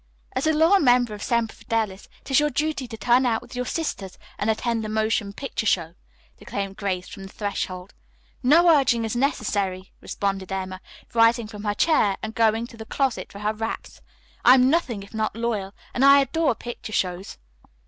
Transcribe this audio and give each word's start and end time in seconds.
"As 0.33 0.47
a 0.47 0.51
loyal 0.51 0.79
member 0.79 1.13
of 1.13 1.21
Semper 1.21 1.53
Fidelis 1.53 2.09
it 2.21 2.31
is 2.31 2.39
your 2.39 2.49
duty 2.49 2.87
to 2.87 2.97
turn 2.97 3.23
out 3.23 3.39
with 3.43 3.55
your 3.55 3.67
sisters 3.67 4.17
and 4.39 4.49
attend 4.49 4.83
a 4.83 4.89
motion 4.89 5.31
picture 5.31 5.67
show," 5.67 5.93
declaimed 6.37 6.75
Grace 6.75 7.07
from 7.07 7.21
the 7.27 7.31
threshold. 7.31 7.93
"No 8.41 8.67
urging 8.75 9.05
is 9.05 9.15
necessary," 9.15 9.91
responded 10.01 10.51
Emma, 10.51 10.81
rising 11.13 11.45
from 11.45 11.65
her 11.65 11.75
chair 11.75 12.17
and 12.23 12.33
going 12.33 12.65
to 12.65 12.77
the 12.77 12.85
closet 12.85 13.31
for 13.31 13.41
her 13.41 13.53
wraps. 13.53 14.01
"I 14.43 14.55
am 14.55 14.71
nothing 14.71 15.03
if 15.03 15.13
not 15.13 15.35
loyal, 15.35 15.75
and 15.93 16.03
I 16.03 16.19
adore 16.21 16.55
picture 16.55 16.93
shows." 16.93 17.37